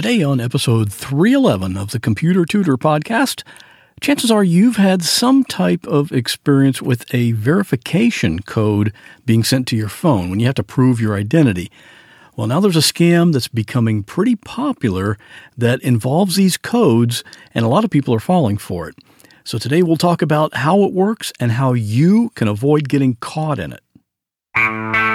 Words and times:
Today, 0.00 0.22
on 0.22 0.40
episode 0.40 0.90
311 0.90 1.76
of 1.76 1.90
the 1.90 2.00
Computer 2.00 2.46
Tutor 2.46 2.78
podcast, 2.78 3.42
chances 4.00 4.30
are 4.30 4.42
you've 4.42 4.76
had 4.76 5.02
some 5.02 5.44
type 5.44 5.86
of 5.86 6.10
experience 6.10 6.80
with 6.80 7.04
a 7.14 7.32
verification 7.32 8.38
code 8.38 8.94
being 9.26 9.44
sent 9.44 9.68
to 9.68 9.76
your 9.76 9.90
phone 9.90 10.30
when 10.30 10.40
you 10.40 10.46
have 10.46 10.54
to 10.54 10.62
prove 10.62 11.02
your 11.02 11.16
identity. 11.16 11.70
Well, 12.34 12.46
now 12.46 12.60
there's 12.60 12.76
a 12.76 12.78
scam 12.78 13.34
that's 13.34 13.46
becoming 13.46 14.02
pretty 14.02 14.36
popular 14.36 15.18
that 15.58 15.82
involves 15.82 16.36
these 16.36 16.56
codes, 16.56 17.22
and 17.52 17.66
a 17.66 17.68
lot 17.68 17.84
of 17.84 17.90
people 17.90 18.14
are 18.14 18.20
falling 18.20 18.56
for 18.56 18.88
it. 18.88 18.94
So, 19.44 19.58
today 19.58 19.82
we'll 19.82 19.96
talk 19.96 20.22
about 20.22 20.54
how 20.54 20.82
it 20.84 20.94
works 20.94 21.30
and 21.38 21.52
how 21.52 21.74
you 21.74 22.30
can 22.36 22.48
avoid 22.48 22.88
getting 22.88 23.16
caught 23.16 23.58
in 23.58 23.74
it. 23.74 25.09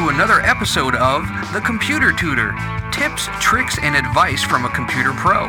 To 0.00 0.08
another 0.08 0.40
episode 0.40 0.94
of 0.94 1.28
The 1.52 1.60
Computer 1.60 2.10
Tutor 2.10 2.54
tips, 2.90 3.28
tricks, 3.38 3.76
and 3.82 3.94
advice 3.94 4.42
from 4.42 4.64
a 4.64 4.70
computer 4.70 5.12
pro 5.12 5.42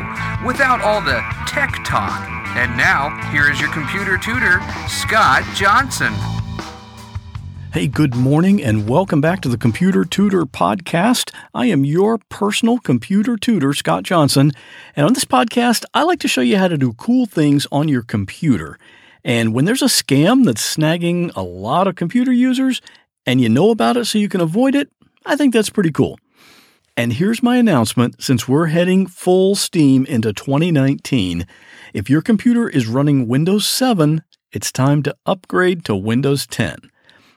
without 0.44 0.82
all 0.82 1.00
the 1.00 1.24
tech 1.46 1.82
talk. 1.86 2.28
And 2.54 2.76
now, 2.76 3.08
here 3.30 3.50
is 3.50 3.58
your 3.58 3.72
computer 3.72 4.18
tutor, 4.18 4.60
Scott 4.88 5.42
Johnson. 5.54 6.12
Hey, 7.72 7.86
good 7.86 8.14
morning, 8.14 8.62
and 8.62 8.86
welcome 8.86 9.22
back 9.22 9.40
to 9.40 9.48
the 9.48 9.56
Computer 9.56 10.04
Tutor 10.04 10.44
Podcast. 10.44 11.32
I 11.54 11.66
am 11.66 11.86
your 11.86 12.18
personal 12.18 12.78
computer 12.78 13.38
tutor, 13.38 13.72
Scott 13.72 14.02
Johnson. 14.02 14.52
And 14.94 15.06
on 15.06 15.14
this 15.14 15.24
podcast, 15.24 15.86
I 15.94 16.02
like 16.02 16.20
to 16.20 16.28
show 16.28 16.42
you 16.42 16.58
how 16.58 16.68
to 16.68 16.76
do 16.76 16.92
cool 16.92 17.24
things 17.24 17.66
on 17.72 17.88
your 17.88 18.02
computer. 18.02 18.78
And 19.24 19.54
when 19.54 19.66
there's 19.66 19.82
a 19.82 19.86
scam 19.86 20.44
that's 20.44 20.76
snagging 20.76 21.34
a 21.36 21.42
lot 21.42 21.86
of 21.86 21.94
computer 21.94 22.32
users, 22.32 22.82
and 23.26 23.40
you 23.40 23.48
know 23.48 23.70
about 23.70 23.96
it 23.96 24.06
so 24.06 24.18
you 24.18 24.28
can 24.28 24.40
avoid 24.40 24.74
it, 24.74 24.90
I 25.24 25.36
think 25.36 25.52
that's 25.52 25.70
pretty 25.70 25.92
cool. 25.92 26.18
And 26.96 27.14
here's 27.14 27.42
my 27.42 27.56
announcement 27.56 28.22
since 28.22 28.46
we're 28.46 28.66
heading 28.66 29.06
full 29.06 29.54
steam 29.54 30.04
into 30.06 30.32
2019. 30.32 31.46
If 31.94 32.10
your 32.10 32.20
computer 32.20 32.68
is 32.68 32.86
running 32.86 33.28
Windows 33.28 33.66
7, 33.66 34.22
it's 34.52 34.70
time 34.70 35.02
to 35.04 35.16
upgrade 35.24 35.84
to 35.86 35.96
Windows 35.96 36.46
10. 36.46 36.90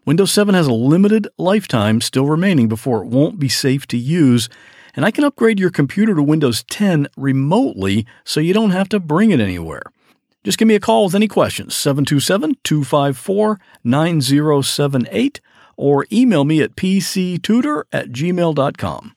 Windows 0.05 0.31
7 0.31 0.53
has 0.53 0.67
a 0.67 0.73
limited 0.73 1.27
lifetime 1.37 2.01
still 2.01 2.25
remaining 2.25 2.67
before 2.67 3.01
it 3.01 3.07
won't 3.07 3.39
be 3.39 3.47
safe 3.47 3.87
to 3.87 3.97
use, 3.97 4.49
and 4.93 5.05
I 5.05 5.11
can 5.11 5.23
upgrade 5.23 5.59
your 5.59 5.71
computer 5.71 6.13
to 6.13 6.21
Windows 6.21 6.63
10 6.63 7.07
remotely 7.15 8.05
so 8.25 8.39
you 8.39 8.53
don't 8.53 8.71
have 8.71 8.89
to 8.89 8.99
bring 8.99 9.31
it 9.31 9.39
anywhere. 9.39 9.83
Just 10.43 10.57
give 10.57 10.67
me 10.67 10.75
a 10.75 10.79
call 10.79 11.05
with 11.05 11.15
any 11.15 11.27
questions, 11.27 11.75
727 11.75 12.57
254 12.63 13.59
9078 13.83 15.41
or 15.77 16.05
email 16.11 16.43
me 16.45 16.61
at 16.61 16.75
pctutor 16.75 17.83
at 17.91 18.09
gmail.com. 18.09 19.15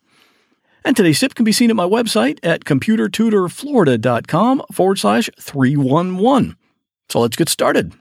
And 0.85 0.97
today's 0.97 1.21
tip 1.21 1.35
can 1.35 1.45
be 1.45 1.53
seen 1.53 1.71
at 1.71 1.77
my 1.77 1.85
website 1.85 2.39
at 2.43 2.65
computertutorflorida.com 2.65 4.63
forward 4.73 4.99
slash 4.99 5.29
311. 5.39 6.57
So 7.09 7.21
let's 7.21 7.37
get 7.37 7.49
started. 7.49 7.95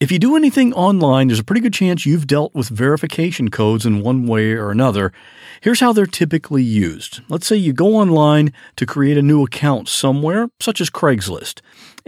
If 0.00 0.10
you 0.10 0.18
do 0.18 0.34
anything 0.34 0.72
online, 0.72 1.28
there's 1.28 1.40
a 1.40 1.44
pretty 1.44 1.60
good 1.60 1.74
chance 1.74 2.06
you've 2.06 2.26
dealt 2.26 2.54
with 2.54 2.70
verification 2.70 3.50
codes 3.50 3.84
in 3.84 4.00
one 4.00 4.26
way 4.26 4.52
or 4.52 4.70
another. 4.70 5.12
Here's 5.60 5.80
how 5.80 5.92
they're 5.92 6.06
typically 6.06 6.62
used. 6.62 7.20
Let's 7.28 7.46
say 7.46 7.56
you 7.56 7.74
go 7.74 7.96
online 7.96 8.54
to 8.76 8.86
create 8.86 9.18
a 9.18 9.22
new 9.22 9.44
account 9.44 9.88
somewhere, 9.88 10.48
such 10.58 10.80
as 10.80 10.88
Craigslist. 10.88 11.60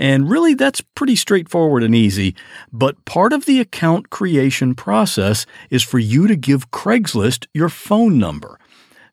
And 0.03 0.29
really, 0.29 0.55
that's 0.55 0.81
pretty 0.81 1.15
straightforward 1.15 1.85
and 1.85 1.95
easy. 1.95 2.35
But 2.73 3.05
part 3.05 3.33
of 3.33 3.47
the 3.47 3.61
account 3.61 4.11
creation 4.11 4.75
process 4.75 5.47
is 5.71 5.85
for 5.85 6.01
you 6.01 6.27
to 6.27 6.35
give 6.35 6.73
Craigslist 6.73 7.47
your 7.55 7.69
phone 7.69 8.19
number. 8.19 8.59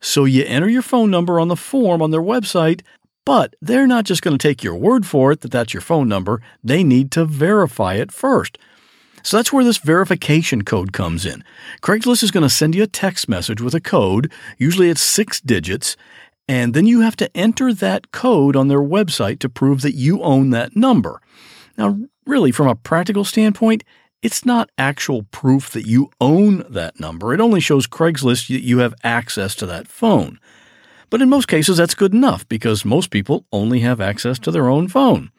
So 0.02 0.26
you 0.26 0.44
enter 0.48 0.68
your 0.68 0.82
phone 0.82 1.12
number 1.12 1.40
on 1.40 1.48
the 1.48 1.56
form 1.56 2.02
on 2.02 2.10
their 2.10 2.24
website, 2.24 2.82
but 3.24 3.56
they're 3.62 3.86
not 3.86 4.06
just 4.06 4.24
going 4.24 4.36
to 4.36 4.42
take 4.42 4.64
your 4.64 4.74
word 4.74 5.06
for 5.06 5.32
it 5.32 5.42
that 5.42 5.52
that's 5.52 5.76
your 5.76 5.82
phone 5.82 6.10
number. 6.10 6.42
They 6.64 6.84
need 6.84 7.12
to 7.12 7.24
verify 7.24 7.94
it 7.94 8.12
first. 8.12 8.58
So 9.22 9.38
that's 9.38 9.54
where 9.54 9.64
this 9.64 9.78
verification 9.78 10.64
code 10.64 10.92
comes 10.92 11.24
in. 11.24 11.44
Craigslist 11.84 12.24
is 12.24 12.32
going 12.32 12.42
to 12.42 12.50
send 12.50 12.74
you 12.74 12.82
a 12.82 12.88
text 12.88 13.30
message 13.30 13.62
with 13.62 13.76
a 13.76 13.82
code, 13.82 14.32
usually 14.58 14.90
it's 14.90 15.02
six 15.02 15.40
digits, 15.40 15.96
and 16.50 16.74
then 16.74 16.88
you 16.88 17.02
have 17.02 17.16
to 17.18 17.38
enter 17.38 17.72
that 17.76 18.12
code 18.12 18.56
on 18.56 18.70
their 18.70 18.82
website 18.82 19.38
to 19.38 19.48
prove 19.48 19.84
that 19.84 19.94
you 19.94 20.20
own 20.24 20.50
that 20.50 20.76
number. 20.76 21.22
Now, 21.78 22.00
really, 22.26 22.52
from 22.52 22.68
a 22.68 22.74
practical 22.74 23.24
standpoint, 23.24 23.84
it's 24.24 24.44
not 24.44 24.72
actual 24.76 25.24
proof 25.30 25.70
that 25.70 25.86
you 25.86 26.10
own 26.20 26.66
that 26.68 27.00
number. 27.00 27.36
It 27.36 27.40
only 27.40 27.60
shows 27.60 27.86
Craigslist 27.86 28.48
that 28.48 28.64
you 28.64 28.80
have 28.80 28.96
access 29.04 29.54
to 29.56 29.68
that 29.68 29.88
phone. 29.88 30.40
But 31.12 31.22
in 31.22 31.30
most 31.30 31.48
cases, 31.48 31.78
that's 31.78 31.94
good 31.94 32.16
enough 32.16 32.50
because 32.50 32.84
most 32.84 33.12
people 33.12 33.46
only 33.52 33.82
have 33.82 34.02
access 34.02 34.40
to 34.40 34.50
their 34.50 34.70
own 34.70 34.88
phone. 34.88 35.30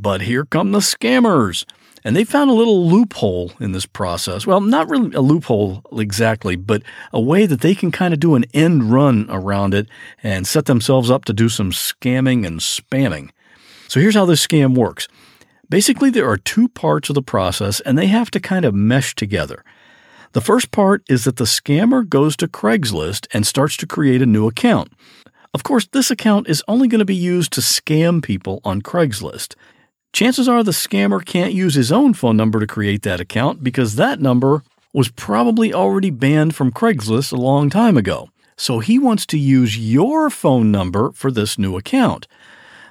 But 0.00 0.20
here 0.20 0.44
come 0.44 0.70
the 0.70 0.78
scammers. 0.78 1.64
And 2.04 2.14
they 2.14 2.24
found 2.24 2.50
a 2.50 2.54
little 2.54 2.88
loophole 2.88 3.52
in 3.60 3.72
this 3.72 3.86
process. 3.86 4.46
Well, 4.46 4.60
not 4.60 4.88
really 4.88 5.14
a 5.14 5.20
loophole 5.20 5.82
exactly, 5.92 6.56
but 6.56 6.82
a 7.12 7.20
way 7.20 7.46
that 7.46 7.60
they 7.60 7.74
can 7.74 7.90
kind 7.90 8.14
of 8.14 8.20
do 8.20 8.34
an 8.34 8.44
end 8.54 8.92
run 8.92 9.26
around 9.28 9.74
it 9.74 9.88
and 10.22 10.46
set 10.46 10.66
themselves 10.66 11.10
up 11.10 11.24
to 11.26 11.32
do 11.32 11.48
some 11.48 11.70
scamming 11.70 12.46
and 12.46 12.60
spamming. 12.60 13.30
So 13.88 14.00
here's 14.00 14.14
how 14.14 14.26
this 14.26 14.46
scam 14.46 14.76
works. 14.76 15.08
Basically, 15.70 16.10
there 16.10 16.28
are 16.28 16.36
two 16.36 16.68
parts 16.68 17.10
of 17.10 17.14
the 17.14 17.22
process, 17.22 17.80
and 17.80 17.98
they 17.98 18.06
have 18.06 18.30
to 18.30 18.40
kind 18.40 18.64
of 18.64 18.74
mesh 18.74 19.14
together. 19.14 19.64
The 20.32 20.40
first 20.40 20.70
part 20.70 21.02
is 21.08 21.24
that 21.24 21.36
the 21.36 21.44
scammer 21.44 22.08
goes 22.08 22.36
to 22.36 22.48
Craigslist 22.48 23.26
and 23.32 23.46
starts 23.46 23.76
to 23.78 23.86
create 23.86 24.22
a 24.22 24.26
new 24.26 24.46
account. 24.46 24.92
Of 25.54 25.62
course, 25.62 25.86
this 25.86 26.10
account 26.10 26.48
is 26.48 26.62
only 26.68 26.88
going 26.88 26.98
to 26.98 27.04
be 27.04 27.14
used 27.14 27.52
to 27.54 27.62
scam 27.62 28.22
people 28.22 28.60
on 28.64 28.82
Craigslist 28.82 29.54
chances 30.12 30.48
are 30.48 30.62
the 30.62 30.72
scammer 30.72 31.24
can't 31.24 31.52
use 31.52 31.74
his 31.74 31.92
own 31.92 32.14
phone 32.14 32.36
number 32.36 32.60
to 32.60 32.66
create 32.66 33.02
that 33.02 33.20
account 33.20 33.62
because 33.62 33.96
that 33.96 34.20
number 34.20 34.62
was 34.92 35.10
probably 35.10 35.72
already 35.72 36.10
banned 36.10 36.54
from 36.54 36.72
Craigslist 36.72 37.32
a 37.32 37.36
long 37.36 37.70
time 37.70 37.96
ago. 37.96 38.28
So 38.56 38.80
he 38.80 38.98
wants 38.98 39.24
to 39.26 39.38
use 39.38 39.78
your 39.78 40.30
phone 40.30 40.70
number 40.72 41.12
for 41.12 41.30
this 41.30 41.58
new 41.58 41.76
account. 41.76 42.26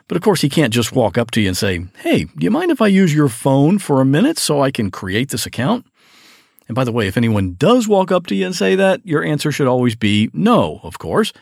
But 0.08 0.16
of 0.16 0.24
course, 0.24 0.42
he 0.42 0.48
can't 0.48 0.74
just 0.74 0.94
walk 0.94 1.18
up 1.18 1.32
to 1.32 1.42
you 1.42 1.50
and 1.50 1.58
say, 1.58 1.86
Hey, 1.98 2.24
do 2.24 2.44
you 2.46 2.52
mind 2.52 2.72
if 2.72 2.82
I 2.82 2.88
use 2.88 3.14
your 3.14 3.28
phone 3.28 3.78
for 3.78 4.00
a 4.00 4.06
minute 4.06 4.38
so 4.38 4.62
I 4.62 4.72
can 4.72 4.90
create 4.90 5.30
this 5.30 5.46
account? 5.46 5.86
And 6.70 6.76
by 6.76 6.86
the 6.86 6.92
way, 6.92 7.08
if 7.08 7.18
anyone 7.18 7.56
does 7.56 7.88
walk 7.88 8.12
up 8.12 8.28
to 8.28 8.36
you 8.36 8.46
and 8.46 8.56
say 8.56 8.76
that, 8.76 9.06
your 9.06 9.24
answer 9.24 9.52
should 9.52 9.68
always 9.68 9.96
be 9.96 10.30
no, 10.34 10.80
of 10.84 11.00
course. 11.00 11.34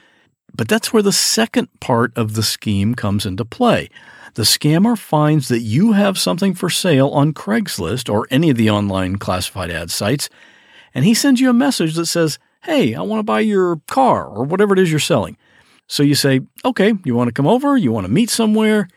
But 0.55 0.67
that's 0.67 0.93
where 0.93 1.03
the 1.03 1.11
second 1.11 1.67
part 1.79 2.11
of 2.15 2.33
the 2.33 2.43
scheme 2.43 2.95
comes 2.95 3.25
into 3.25 3.45
play 3.45 3.89
the 4.35 4.43
scammer 4.43 4.97
finds 4.97 5.47
that 5.47 5.61
you 5.61 5.93
have 5.93 6.17
something 6.17 6.53
for 6.53 6.69
sale 6.69 7.07
on 7.09 7.33
Craigslist 7.33 8.13
or 8.13 8.27
any 8.29 8.49
of 8.49 8.57
the 8.57 8.69
online 8.69 9.15
classified 9.15 9.71
ad 9.71 9.89
sites, 9.89 10.29
and 10.93 11.05
he 11.05 11.13
sends 11.13 11.39
you 11.39 11.49
a 11.49 11.53
message 11.53 11.95
that 11.95 12.05
says, 12.05 12.37
Hey, 12.63 12.95
I 12.95 13.01
want 13.01 13.19
to 13.19 13.23
buy 13.23 13.39
your 13.41 13.77
car 13.87 14.25
or 14.25 14.43
whatever 14.43 14.73
it 14.73 14.79
is 14.79 14.91
you're 14.91 14.99
selling. 14.99 15.37
So 15.87 16.03
you 16.03 16.15
say, 16.15 16.41
Okay, 16.65 16.93
you 17.05 17.15
want 17.15 17.29
to 17.29 17.33
come 17.33 17.47
over? 17.47 17.77
You 17.77 17.91
want 17.91 18.07
to 18.07 18.11
meet 18.11 18.29
somewhere? 18.29 18.89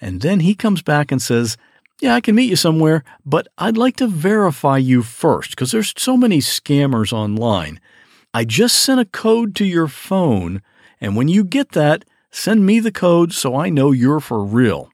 And 0.00 0.20
then 0.20 0.40
he 0.40 0.54
comes 0.54 0.82
back 0.82 1.10
and 1.10 1.22
says, 1.22 1.56
Yeah, 2.00 2.14
I 2.14 2.20
can 2.20 2.34
meet 2.34 2.50
you 2.50 2.56
somewhere, 2.56 3.02
but 3.24 3.48
I'd 3.56 3.78
like 3.78 3.96
to 3.96 4.06
verify 4.06 4.76
you 4.76 5.02
first 5.02 5.50
because 5.50 5.70
there's 5.70 5.94
so 5.96 6.18
many 6.18 6.38
scammers 6.38 7.14
online. 7.14 7.80
I 8.34 8.44
just 8.44 8.78
sent 8.78 9.00
a 9.00 9.06
code 9.06 9.56
to 9.56 9.64
your 9.64 9.88
phone, 9.88 10.60
and 11.00 11.16
when 11.16 11.28
you 11.28 11.44
get 11.44 11.72
that, 11.72 12.04
Send 12.30 12.64
me 12.64 12.78
the 12.78 12.92
code 12.92 13.32
so 13.32 13.56
I 13.56 13.70
know 13.70 13.90
you're 13.90 14.20
for 14.20 14.44
real. 14.44 14.90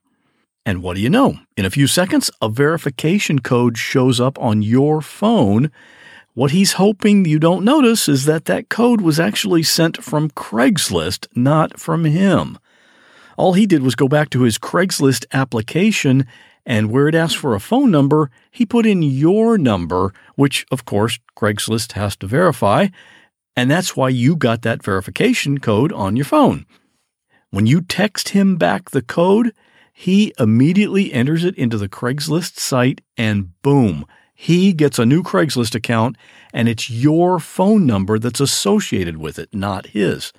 And 0.65 0.81
what 0.81 0.95
do 0.95 1.01
you 1.01 1.09
know? 1.09 1.39
In 1.55 1.65
a 1.65 1.69
few 1.69 1.87
seconds, 1.87 2.31
a 2.41 2.49
verification 2.49 3.39
code 3.39 3.77
shows 3.77 4.19
up 4.19 4.37
on 4.39 4.63
your 4.63 5.01
phone. 5.01 5.71
What 6.33 6.51
he's 6.51 6.73
hoping 6.73 7.25
you 7.25 7.39
don't 7.39 7.63
notice 7.63 8.09
is 8.09 8.25
that 8.25 8.45
that 8.45 8.69
code 8.69 9.01
was 9.01 9.19
actually 9.19 9.63
sent 9.63 10.03
from 10.03 10.29
Craigslist, 10.31 11.27
not 11.35 11.79
from 11.79 12.05
him. 12.05 12.57
All 13.37 13.53
he 13.53 13.67
did 13.67 13.83
was 13.83 13.95
go 13.95 14.07
back 14.07 14.29
to 14.31 14.41
his 14.41 14.57
Craigslist 14.57 15.25
application, 15.31 16.25
and 16.65 16.91
where 16.91 17.07
it 17.07 17.15
asked 17.15 17.37
for 17.37 17.55
a 17.55 17.59
phone 17.59 17.91
number, 17.91 18.29
he 18.51 18.65
put 18.65 18.85
in 18.85 19.01
your 19.03 19.57
number, 19.57 20.11
which, 20.35 20.65
of 20.71 20.85
course, 20.85 21.19
Craigslist 21.37 21.93
has 21.93 22.15
to 22.17 22.27
verify, 22.27 22.87
and 23.55 23.71
that's 23.71 23.95
why 23.95 24.09
you 24.09 24.35
got 24.35 24.63
that 24.63 24.83
verification 24.83 25.59
code 25.59 25.93
on 25.93 26.15
your 26.15 26.25
phone. 26.25 26.65
When 27.49 27.65
you 27.65 27.81
text 27.81 28.29
him 28.29 28.57
back 28.57 28.89
the 28.89 29.01
code, 29.01 29.53
he 29.93 30.33
immediately 30.37 31.11
enters 31.13 31.43
it 31.43 31.55
into 31.55 31.77
the 31.77 31.89
Craigslist 31.89 32.59
site 32.59 33.01
and 33.17 33.59
boom, 33.61 34.05
he 34.39 34.71
gets 34.71 34.99
a 34.99 35.05
new 35.05 35.23
Craigslist 35.23 35.73
account 35.73 36.15
and 36.53 36.69
it's 36.69 36.91
your 36.91 37.39
phone 37.39 37.87
number 37.87 38.19
that's 38.19 38.39
associated 38.39 39.17
with 39.17 39.39
it, 39.39 39.49
not 39.51 39.87
his. 39.87 40.31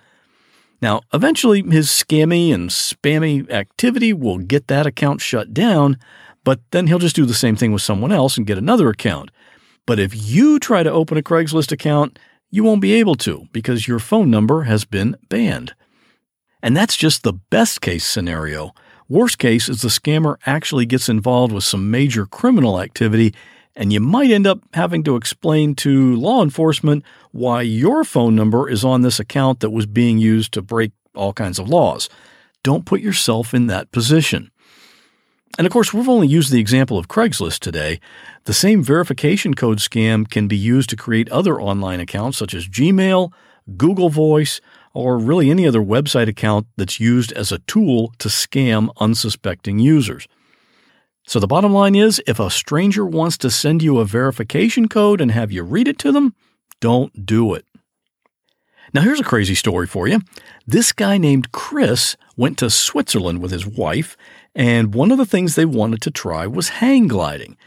Now, 0.81 1.00
eventually, 1.12 1.62
his 1.62 1.88
scammy 1.88 2.55
and 2.55 2.70
spammy 2.70 3.50
activity 3.50 4.12
will 4.12 4.38
get 4.38 4.69
that 4.69 4.87
account 4.87 5.20
shut 5.20 5.52
down, 5.52 5.99
but 6.44 6.60
then 6.70 6.87
he'll 6.87 7.00
just 7.00 7.16
do 7.16 7.26
the 7.26 7.34
same 7.34 7.56
thing 7.56 7.72
with 7.72 7.82
someone 7.82 8.12
else 8.12 8.37
and 8.37 8.46
get 8.46 8.56
another 8.56 8.88
account. 8.88 9.32
But 9.84 9.99
if 9.99 10.14
you 10.14 10.60
try 10.60 10.84
to 10.84 10.93
open 10.93 11.19
a 11.19 11.22
Craigslist 11.22 11.72
account, 11.72 12.20
you 12.50 12.62
won't 12.62 12.81
be 12.81 12.93
able 12.93 13.16
to 13.16 13.49
because 13.52 13.88
your 13.88 13.99
phone 13.99 14.31
number 14.31 14.62
has 14.62 14.84
been 14.84 15.16
banned. 15.28 15.75
And 16.62 16.76
that's 16.76 16.96
just 16.96 17.22
the 17.22 17.32
best 17.32 17.81
case 17.81 18.05
scenario. 18.05 18.75
Worst 19.08 19.38
case 19.38 19.69
is 19.69 19.81
the 19.81 19.88
scammer 19.88 20.37
actually 20.44 20.84
gets 20.84 21.08
involved 21.08 21.52
with 21.52 21.64
some 21.64 21.90
major 21.90 22.26
criminal 22.26 22.81
activity, 22.81 23.34
and 23.75 23.93
you 23.93 24.00
might 24.00 24.31
end 24.31 24.46
up 24.46 24.60
having 24.75 25.02
to 25.05 25.16
explain 25.16 25.75
to 25.76 26.16
law 26.16 26.43
enforcement 26.43 27.05
why 27.31 27.62
your 27.62 28.05
phone 28.05 28.34
number 28.34 28.69
is 28.69 28.84
on 28.84 29.02
this 29.02 29.20
account 29.20 29.60
that 29.60 29.70
was 29.70 29.87
being 29.87 30.19
used 30.19 30.52
to 30.52 30.62
break 30.62 30.93
all 31.14 31.32
kinds 31.32 31.58
of 31.58 31.69
laws. 31.69 32.08
Don't 32.62 32.84
put 32.84 33.00
yourself 33.00 33.55
in 33.55 33.66
that 33.69 33.90
position. 33.93 34.50
And 35.56 35.66
of 35.66 35.72
course, 35.72 35.93
we've 35.94 36.08
only 36.08 36.28
used 36.28 36.52
the 36.52 36.60
example 36.60 36.99
of 36.99 37.08
Craigslist 37.08 37.60
today. 37.60 38.00
The 38.44 38.52
same 38.52 38.82
verification 38.82 39.55
code 39.55 39.78
scam 39.78 40.28
can 40.28 40.49
be 40.49 40.56
used 40.56 40.90
to 40.90 40.96
create 40.96 41.28
other 41.31 41.60
online 41.60 42.00
accounts 42.00 42.38
such 42.38 42.55
as 42.55 42.69
Gmail, 42.69 43.32
Google 43.76 44.08
Voice, 44.08 44.60
or 44.94 45.19
really 45.19 45.50
any 45.50 45.67
other 45.67 45.81
website 45.81 46.29
account 46.29 46.67
that's 46.76 47.00
used 47.00 47.32
as 47.32 47.52
a 47.52 47.58
tool 47.61 48.12
to 48.19 48.29
scam 48.29 48.90
unsuspecting 48.99 49.79
users. 49.79 50.26
So 51.26 51.38
the 51.38 51.46
bottom 51.46 51.73
line 51.73 51.94
is 51.94 52.23
if 52.26 52.40
a 52.40 52.50
stranger 52.50 53.05
wants 53.05 53.37
to 53.38 53.50
send 53.50 53.82
you 53.82 53.99
a 53.99 54.05
verification 54.05 54.88
code 54.88 55.20
and 55.20 55.31
have 55.31 55.52
you 55.52 55.62
read 55.62 55.87
it 55.87 55.99
to 55.99 56.12
them, 56.12 56.35
don't 56.81 57.26
do 57.26 57.55
it. 57.55 57.67
Now, 58.94 59.02
here's 59.02 59.20
a 59.20 59.25
crazy 59.25 59.55
story 59.55 59.87
for 59.87 60.08
you. 60.08 60.20
This 60.67 60.93
guy 60.93 61.19
named 61.19 61.52
Chris 61.52 62.17
went 62.37 62.56
to 62.58 62.70
Switzerland 62.70 63.43
with 63.43 63.50
his 63.50 63.67
wife, 63.67 64.17
and 64.55 64.94
one 64.94 65.12
of 65.12 65.19
the 65.19 65.26
things 65.26 65.55
they 65.55 65.67
wanted 65.67 66.00
to 66.02 66.11
try 66.11 66.46
was 66.46 66.70
hang 66.70 67.06
gliding. 67.06 67.58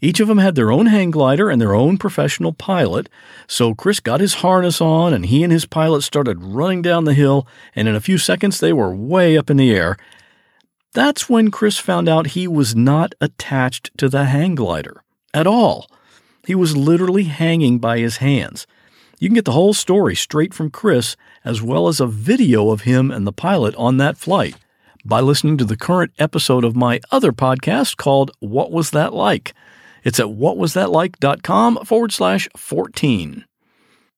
Each 0.00 0.20
of 0.20 0.28
them 0.28 0.38
had 0.38 0.54
their 0.54 0.70
own 0.70 0.86
hang 0.86 1.10
glider 1.10 1.48
and 1.50 1.60
their 1.60 1.74
own 1.74 1.98
professional 1.98 2.52
pilot. 2.52 3.08
So 3.46 3.74
Chris 3.74 4.00
got 4.00 4.20
his 4.20 4.34
harness 4.34 4.80
on 4.80 5.14
and 5.14 5.26
he 5.26 5.42
and 5.42 5.52
his 5.52 5.66
pilot 5.66 6.02
started 6.02 6.42
running 6.42 6.82
down 6.82 7.04
the 7.04 7.14
hill, 7.14 7.46
and 7.74 7.88
in 7.88 7.94
a 7.94 8.00
few 8.00 8.18
seconds 8.18 8.60
they 8.60 8.72
were 8.72 8.94
way 8.94 9.36
up 9.36 9.50
in 9.50 9.56
the 9.56 9.74
air. 9.74 9.96
That's 10.92 11.28
when 11.28 11.50
Chris 11.50 11.78
found 11.78 12.08
out 12.08 12.28
he 12.28 12.48
was 12.48 12.74
not 12.74 13.14
attached 13.20 13.90
to 13.98 14.08
the 14.08 14.24
hang 14.24 14.54
glider 14.54 15.02
at 15.34 15.46
all. 15.46 15.90
He 16.46 16.54
was 16.54 16.76
literally 16.76 17.24
hanging 17.24 17.78
by 17.78 17.98
his 17.98 18.18
hands. 18.18 18.66
You 19.18 19.28
can 19.28 19.34
get 19.34 19.44
the 19.44 19.52
whole 19.52 19.74
story 19.74 20.14
straight 20.14 20.54
from 20.54 20.70
Chris, 20.70 21.16
as 21.44 21.60
well 21.60 21.88
as 21.88 22.00
a 22.00 22.06
video 22.06 22.70
of 22.70 22.82
him 22.82 23.10
and 23.10 23.26
the 23.26 23.32
pilot 23.32 23.74
on 23.76 23.96
that 23.96 24.16
flight, 24.16 24.56
by 25.04 25.20
listening 25.20 25.56
to 25.58 25.64
the 25.64 25.76
current 25.76 26.12
episode 26.18 26.64
of 26.64 26.76
my 26.76 27.00
other 27.10 27.32
podcast 27.32 27.96
called 27.96 28.30
What 28.40 28.70
Was 28.70 28.90
That 28.90 29.12
Like? 29.12 29.54
It's 30.06 30.18
at 30.20 30.26
whatwasthatlike.com 30.26 31.84
forward 31.84 32.12
slash 32.12 32.48
14. 32.56 33.44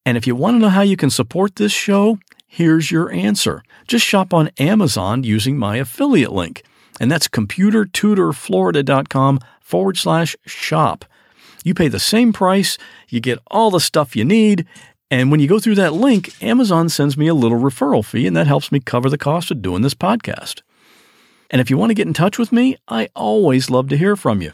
And 0.04 0.18
if 0.18 0.26
you 0.26 0.36
want 0.36 0.56
to 0.56 0.58
know 0.58 0.68
how 0.68 0.82
you 0.82 0.98
can 0.98 1.08
support 1.08 1.56
this 1.56 1.72
show, 1.72 2.18
here's 2.46 2.90
your 2.90 3.10
answer. 3.10 3.62
Just 3.86 4.04
shop 4.04 4.34
on 4.34 4.50
Amazon 4.58 5.24
using 5.24 5.56
my 5.56 5.78
affiliate 5.78 6.32
link. 6.32 6.62
And 7.00 7.10
that's 7.10 7.26
computertutorflorida.com 7.26 9.40
forward 9.62 9.96
slash 9.96 10.36
shop. 10.44 11.06
You 11.64 11.72
pay 11.72 11.88
the 11.88 11.98
same 11.98 12.34
price, 12.34 12.76
you 13.08 13.20
get 13.20 13.38
all 13.46 13.70
the 13.70 13.80
stuff 13.80 14.14
you 14.14 14.26
need, 14.26 14.66
and 15.10 15.30
when 15.30 15.40
you 15.40 15.48
go 15.48 15.58
through 15.58 15.76
that 15.76 15.94
link, 15.94 16.34
Amazon 16.42 16.90
sends 16.90 17.16
me 17.16 17.28
a 17.28 17.34
little 17.34 17.58
referral 17.58 18.04
fee, 18.04 18.26
and 18.26 18.36
that 18.36 18.46
helps 18.46 18.70
me 18.70 18.78
cover 18.78 19.08
the 19.08 19.16
cost 19.16 19.50
of 19.50 19.62
doing 19.62 19.80
this 19.80 19.94
podcast. 19.94 20.60
And 21.50 21.62
if 21.62 21.70
you 21.70 21.78
want 21.78 21.88
to 21.88 21.94
get 21.94 22.06
in 22.06 22.12
touch 22.12 22.38
with 22.38 22.52
me, 22.52 22.76
I 22.88 23.08
always 23.16 23.70
love 23.70 23.88
to 23.88 23.96
hear 23.96 24.16
from 24.16 24.42
you. 24.42 24.52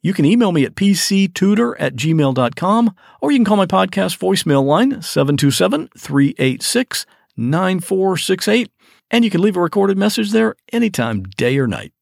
You 0.00 0.14
can 0.14 0.24
email 0.24 0.52
me 0.52 0.64
at 0.64 0.74
pctutor 0.74 1.74
at 1.78 1.96
gmail.com 1.96 2.94
or 3.20 3.32
you 3.32 3.38
can 3.38 3.44
call 3.44 3.56
my 3.56 3.66
podcast 3.66 4.18
voicemail 4.18 4.64
line 4.64 5.02
727 5.02 5.88
386 5.96 7.06
9468 7.36 8.70
and 9.10 9.24
you 9.24 9.30
can 9.30 9.40
leave 9.40 9.56
a 9.56 9.60
recorded 9.60 9.98
message 9.98 10.30
there 10.32 10.54
anytime, 10.72 11.22
day 11.22 11.58
or 11.58 11.66
night. 11.66 11.92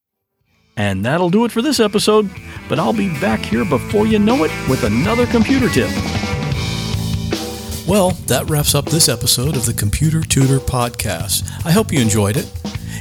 And 0.77 1.07
that'll 1.07 1.31
do 1.31 1.47
it 1.47 1.53
for 1.53 1.63
this 1.63 1.81
episode, 1.81 2.31
but 2.69 2.79
I'll 2.79 2.93
be 2.93 3.09
back 3.21 3.41
here 3.41 3.65
before 3.65 4.07
you 4.07 4.19
know 4.19 4.45
it 4.45 4.51
with 4.69 4.85
another 4.85 5.27
computer 5.27 5.71
tip. 5.71 5.91
Well, 7.89 8.11
that 8.27 8.45
wraps 8.51 8.75
up 8.75 8.87
this 8.87 9.09
episode 9.09 9.57
of 9.57 9.65
the 9.65 9.73
Computer 9.73 10.21
Tutor 10.21 10.59
Podcast. 10.59 11.49
I 11.65 11.71
hope 11.71 11.93
you 11.93 12.01
enjoyed 12.01 12.37
it. 12.37 12.53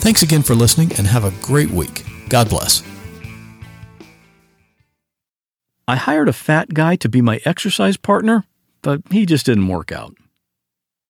Thanks 0.00 0.22
again 0.22 0.42
for 0.42 0.54
listening 0.54 0.92
and 0.96 1.06
have 1.06 1.24
a 1.24 1.30
great 1.42 1.70
week. 1.70 2.04
God 2.30 2.48
bless. 2.48 2.82
I 5.86 5.96
hired 5.96 6.28
a 6.28 6.32
fat 6.32 6.72
guy 6.72 6.96
to 6.96 7.08
be 7.08 7.20
my 7.20 7.40
exercise 7.44 7.96
partner, 7.96 8.44
but 8.80 9.02
he 9.10 9.26
just 9.26 9.44
didn't 9.44 9.68
work 9.68 9.92
out. 9.92 10.16